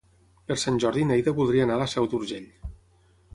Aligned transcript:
Per 0.51 0.55
Sant 0.61 0.79
Jordi 0.83 1.03
na 1.05 1.09
Neida 1.13 1.33
voldria 1.41 1.67
anar 1.67 1.77
a 1.79 1.83
la 1.83 1.89
Seu 1.93 2.09
d'Urgell. 2.15 2.49